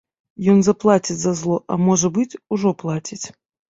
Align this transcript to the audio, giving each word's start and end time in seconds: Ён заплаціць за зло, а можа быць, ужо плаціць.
Ён 0.53 0.63
заплаціць 0.67 1.17
за 1.25 1.35
зло, 1.43 1.61
а 1.71 1.79
можа 1.87 2.15
быць, 2.19 2.29
ужо 2.57 2.77
плаціць. 2.85 3.25